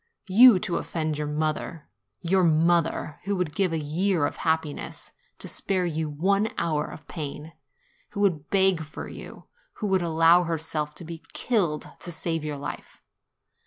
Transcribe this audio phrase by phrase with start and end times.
[0.29, 1.87] You, to offend your mother!
[2.21, 6.87] your mother, who would give a year of happi ness to spare you one hour
[6.91, 7.53] of pain,
[8.13, 12.57] who would beg for you, who would allow herself to be killed to save your
[12.57, 13.03] life!